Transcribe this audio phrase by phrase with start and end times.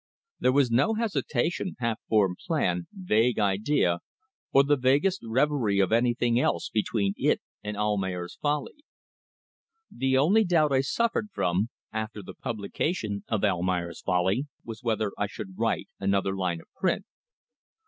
[0.39, 3.99] There was no hesitation, half formed plan, vague idea,
[4.51, 8.83] or the vaguest reverie of anything else between it and "Almayer's Folly."
[9.91, 15.27] The only doubt I suffered from, after the publication of "Almayer's Folly," was whether I
[15.27, 17.05] should write another line for print.